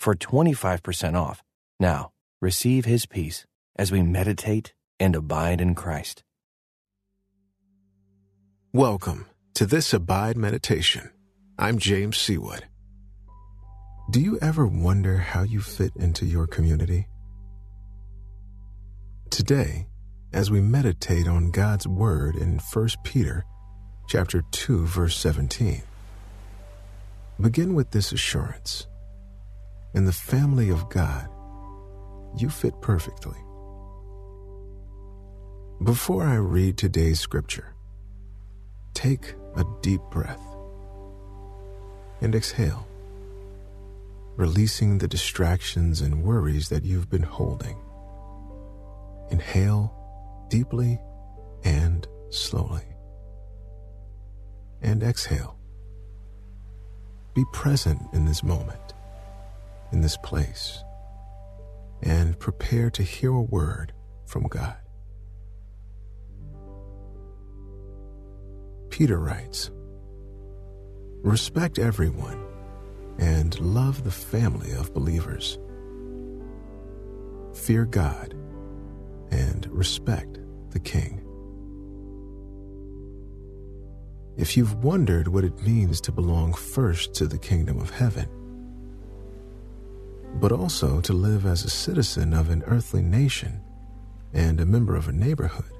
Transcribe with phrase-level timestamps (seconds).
[0.00, 1.42] for 25% off.
[1.78, 2.10] Now,
[2.40, 3.44] receive his peace
[3.76, 6.24] as we meditate and abide in Christ.
[8.72, 11.10] Welcome to this Abide Meditation.
[11.58, 12.62] I'm James Seawood.
[14.10, 17.06] Do you ever wonder how you fit into your community?
[19.28, 19.86] Today,
[20.32, 23.44] as we meditate on God's word in 1 Peter
[24.08, 25.82] chapter 2 verse 17,
[27.38, 28.86] begin with this assurance
[29.94, 31.28] in the family of God,
[32.36, 33.38] you fit perfectly.
[35.82, 37.74] Before I read today's scripture,
[38.94, 40.42] take a deep breath
[42.20, 42.86] and exhale,
[44.36, 47.76] releasing the distractions and worries that you've been holding.
[49.30, 49.94] Inhale
[50.48, 51.00] deeply
[51.64, 52.84] and slowly.
[54.82, 55.56] And exhale.
[57.34, 58.89] Be present in this moment
[59.92, 60.82] in this place
[62.02, 63.92] and prepare to hear a word
[64.26, 64.76] from God.
[68.90, 69.70] Peter writes
[71.22, 72.42] Respect everyone
[73.18, 75.58] and love the family of believers.
[77.54, 78.34] Fear God
[79.30, 80.38] and respect
[80.70, 81.26] the King.
[84.36, 88.28] If you've wondered what it means to belong first to the kingdom of heaven,
[90.34, 93.62] but also to live as a citizen of an earthly nation
[94.32, 95.72] and a member of a neighborhood.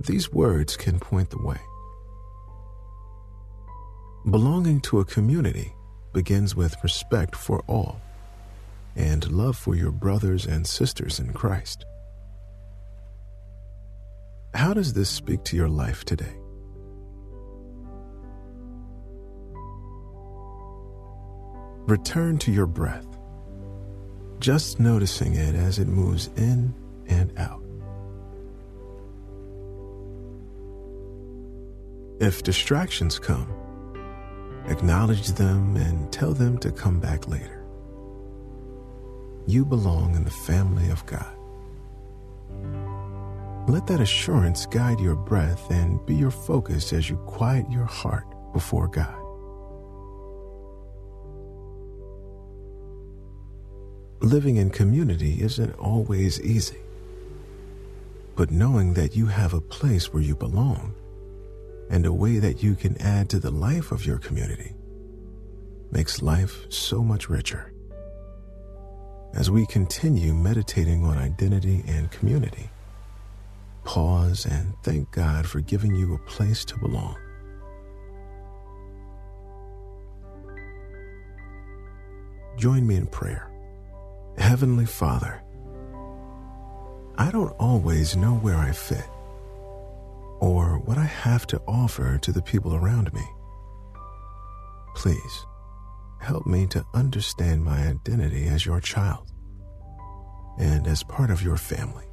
[0.00, 1.60] These words can point the way.
[4.30, 5.72] Belonging to a community
[6.12, 8.00] begins with respect for all
[8.94, 11.84] and love for your brothers and sisters in Christ.
[14.54, 16.36] How does this speak to your life today?
[21.86, 23.06] Return to your breath,
[24.40, 26.74] just noticing it as it moves in
[27.08, 27.62] and out.
[32.20, 33.52] If distractions come,
[34.66, 37.64] acknowledge them and tell them to come back later.
[39.46, 41.34] You belong in the family of God.
[43.68, 48.26] Let that assurance guide your breath and be your focus as you quiet your heart
[48.52, 49.27] before God.
[54.28, 56.76] Living in community isn't always easy.
[58.36, 60.94] But knowing that you have a place where you belong
[61.88, 64.74] and a way that you can add to the life of your community
[65.90, 67.72] makes life so much richer.
[69.32, 72.68] As we continue meditating on identity and community,
[73.84, 77.16] pause and thank God for giving you a place to belong.
[82.58, 83.50] Join me in prayer.
[84.38, 85.42] Heavenly Father,
[87.18, 89.08] I don't always know where I fit
[90.40, 93.24] or what I have to offer to the people around me.
[94.94, 95.46] Please
[96.20, 99.30] help me to understand my identity as your child
[100.58, 102.06] and as part of your family.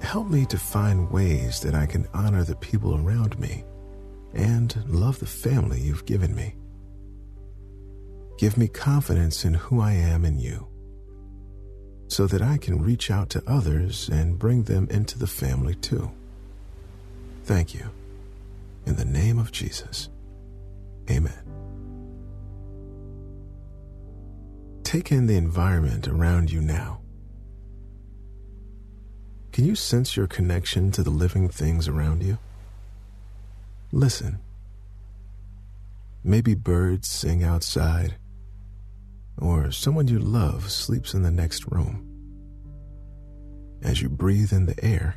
[0.00, 3.64] Help me to find ways that I can honor the people around me
[4.34, 6.54] and love the family you've given me.
[8.38, 10.66] Give me confidence in who I am in you
[12.08, 16.10] so that I can reach out to others and bring them into the family too.
[17.44, 17.90] Thank you.
[18.84, 20.08] In the name of Jesus.
[21.10, 21.32] Amen.
[24.84, 27.00] Take in the environment around you now.
[29.52, 32.38] Can you sense your connection to the living things around you?
[33.90, 34.38] Listen.
[36.22, 38.16] Maybe birds sing outside
[39.38, 42.02] or someone you love sleeps in the next room.
[43.82, 45.16] As you breathe in the air,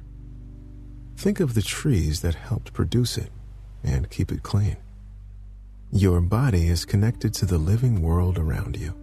[1.15, 3.31] think of the trees that helped produce it
[3.83, 4.77] and keep it clean.
[5.91, 8.93] Your body is connected to the living world around you.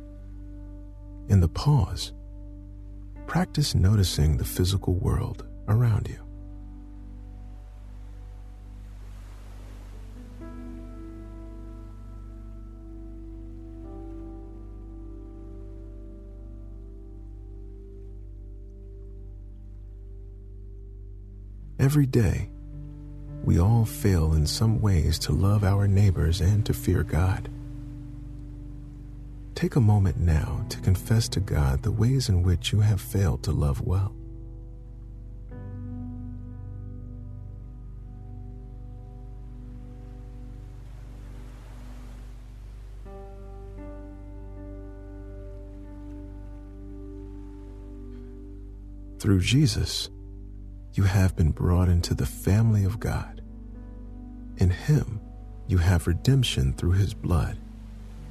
[1.29, 2.13] In the pause,
[3.27, 6.26] practice noticing the physical world around you.
[21.79, 22.49] Every day,
[23.45, 27.51] we all fail in some ways to love our neighbors and to fear God.
[29.55, 33.43] Take a moment now to confess to God the ways in which you have failed
[33.43, 34.15] to love well.
[49.19, 50.09] Through Jesus,
[50.97, 53.43] you have been brought into the family of God.
[54.57, 55.21] In Him,
[55.67, 57.59] you have redemption through His blood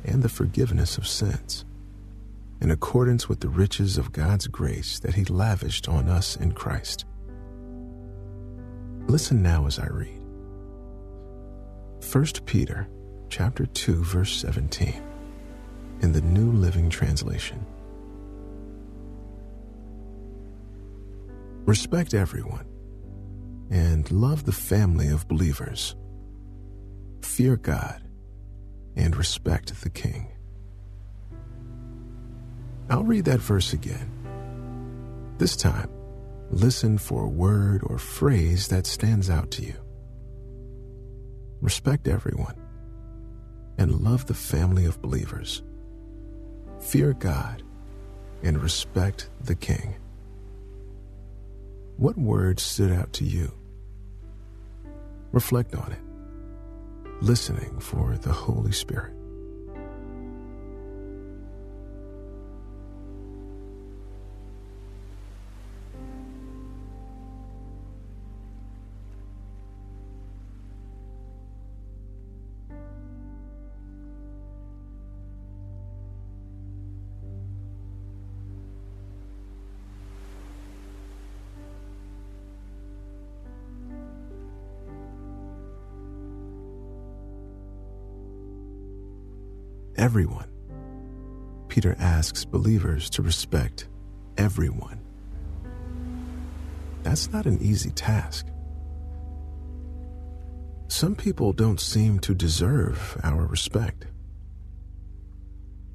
[0.03, 1.63] and the forgiveness of sins,
[2.61, 7.05] in accordance with the riches of God's grace that He lavished on us in Christ.
[9.07, 10.21] Listen now as I read.
[12.11, 12.87] 1 Peter
[13.29, 15.01] chapter 2 verse 17
[16.01, 17.63] in the New Living Translation.
[21.65, 22.67] Respect everyone
[23.71, 25.95] and love the family of believers.
[27.21, 28.03] Fear God
[28.95, 30.27] and respect the king.
[32.87, 34.11] I'll read that verse again.
[35.39, 35.89] This time,
[36.51, 39.75] listen for a word or phrase that stands out to you.
[41.61, 42.55] Respect everyone
[43.79, 45.63] and love the family of believers.
[46.79, 47.63] Fear God
[48.43, 49.95] and respect the king.
[51.97, 53.53] What word stood out to you?
[55.31, 59.13] Reflect on it, listening for the Holy Spirit.
[90.05, 90.45] Everyone.
[91.67, 93.87] Peter asks believers to respect
[94.37, 94.99] everyone.
[97.01, 98.45] That's not an easy task.
[100.89, 104.05] Some people don't seem to deserve our respect.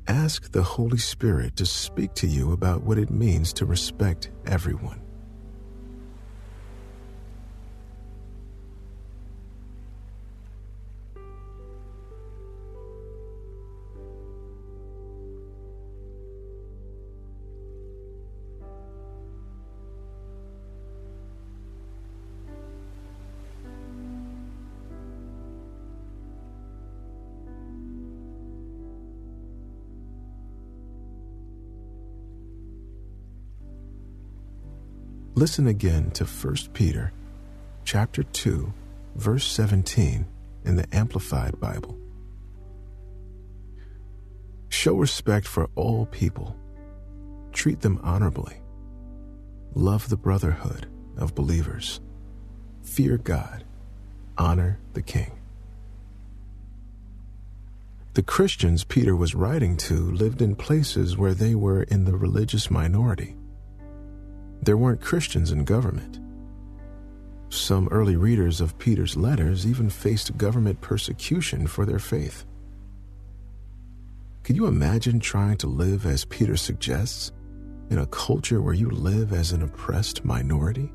[0.08, 5.00] Ask the Holy Spirit to speak to you about what it means to respect everyone.
[35.36, 37.12] Listen again to 1 Peter
[37.84, 38.72] chapter 2
[39.14, 40.26] verse 17
[40.64, 41.96] in the Amplified Bible.
[44.70, 46.56] Show respect for all people.
[47.52, 48.56] Treat them honorably.
[49.74, 52.00] Love the brotherhood of believers.
[52.82, 53.62] Fear God.
[54.36, 55.30] Honor the King.
[58.14, 62.68] The Christians Peter was writing to lived in places where they were in the religious
[62.68, 63.36] minority
[64.62, 66.19] there weren't Christians in government.
[67.49, 72.45] Some early readers of Peter's letters even faced government persecution for their faith.
[74.45, 77.33] Can you imagine trying to live as Peter suggests
[77.90, 80.93] in a culture where you live as an oppressed minority?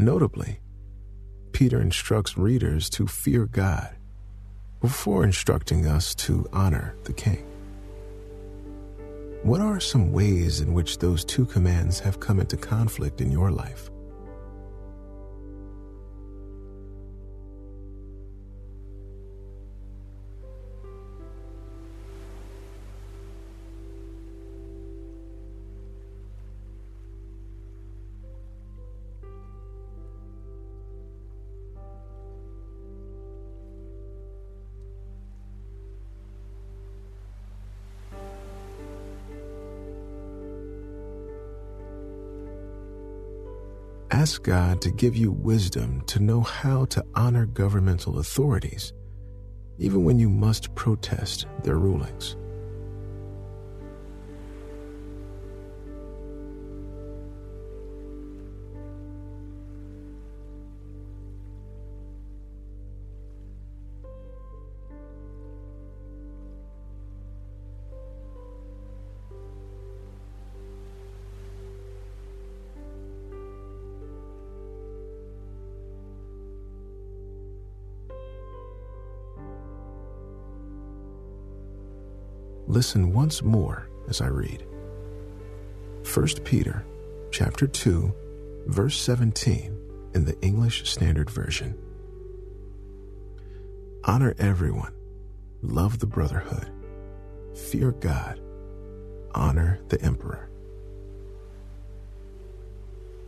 [0.00, 0.60] Notably,
[1.50, 3.96] Peter instructs readers to fear God
[4.80, 7.44] before instructing us to honor the King.
[9.42, 13.50] What are some ways in which those two commands have come into conflict in your
[13.50, 13.90] life?
[44.18, 48.92] Ask God to give you wisdom to know how to honor governmental authorities,
[49.78, 52.36] even when you must protest their rulings.
[82.68, 84.62] Listen once more as I read.
[86.14, 86.84] 1 Peter
[87.30, 88.14] chapter 2
[88.66, 89.74] verse 17
[90.12, 91.74] in the English Standard Version.
[94.04, 94.92] Honor everyone,
[95.62, 96.70] love the brotherhood,
[97.54, 98.38] fear God,
[99.34, 100.50] honor the emperor.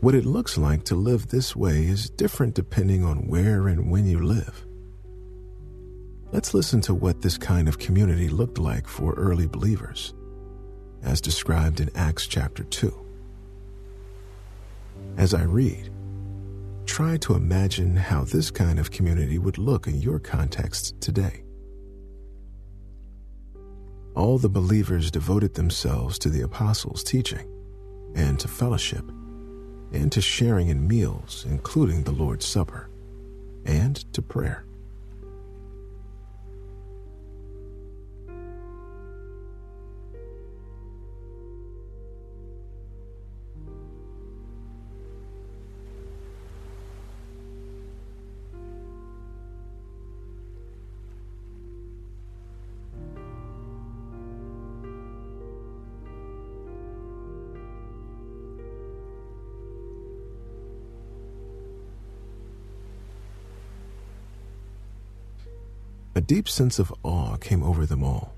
[0.01, 4.05] What it looks like to live this way is different depending on where and when
[4.05, 4.67] you live.
[6.33, 10.15] Let's listen to what this kind of community looked like for early believers,
[11.03, 12.95] as described in Acts chapter 2.
[15.17, 15.91] As I read,
[16.87, 21.43] try to imagine how this kind of community would look in your context today.
[24.15, 27.49] All the believers devoted themselves to the apostles' teaching
[28.15, 29.05] and to fellowship
[29.93, 32.89] and to sharing in meals, including the Lord's Supper,
[33.65, 34.65] and to prayer.
[66.21, 68.35] A deep sense of awe came over them all.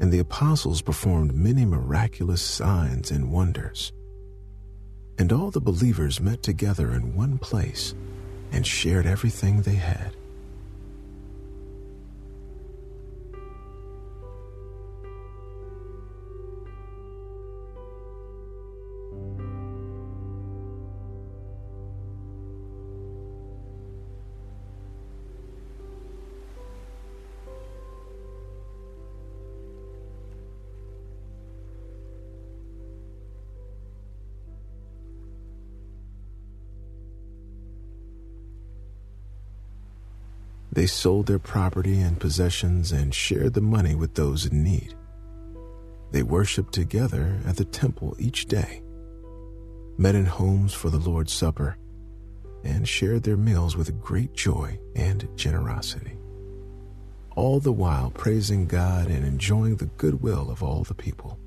[0.00, 3.92] And the apostles performed many miraculous signs and wonders.
[5.18, 7.94] And all the believers met together in one place
[8.52, 10.16] and shared everything they had.
[40.78, 44.94] They sold their property and possessions and shared the money with those in need.
[46.12, 48.84] They worshiped together at the temple each day,
[49.96, 51.78] met in homes for the Lord's Supper,
[52.62, 56.16] and shared their meals with great joy and generosity,
[57.34, 61.40] all the while praising God and enjoying the goodwill of all the people.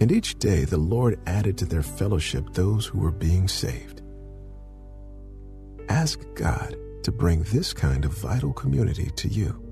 [0.00, 4.02] And each day the Lord added to their fellowship those who were being saved.
[5.88, 9.65] Ask God to bring this kind of vital community to you.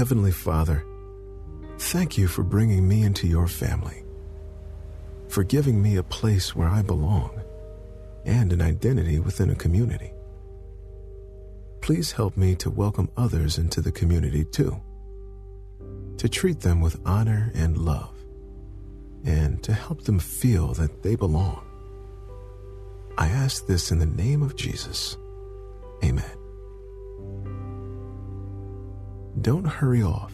[0.00, 0.82] Heavenly Father,
[1.76, 4.02] thank you for bringing me into your family,
[5.28, 7.42] for giving me a place where I belong
[8.24, 10.14] and an identity within a community.
[11.82, 14.80] Please help me to welcome others into the community too,
[16.16, 18.16] to treat them with honor and love,
[19.26, 21.62] and to help them feel that they belong.
[23.18, 25.18] I ask this in the name of Jesus.
[26.02, 26.39] Amen.
[29.40, 30.32] Don't hurry off.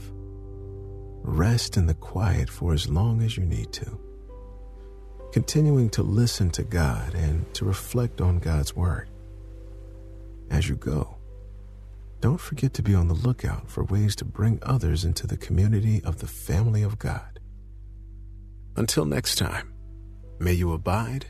[1.22, 3.98] Rest in the quiet for as long as you need to.
[5.32, 9.10] continuing to listen to God and to reflect on God's Word.
[10.50, 11.18] As you go,
[12.22, 16.02] don't forget to be on the lookout for ways to bring others into the community
[16.04, 17.38] of the family of God.
[18.76, 19.75] Until next time,
[20.38, 21.26] may you abide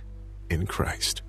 [0.51, 1.23] in Christ.